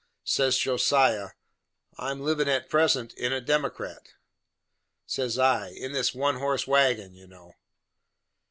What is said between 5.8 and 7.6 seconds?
this one horse wagon, you know."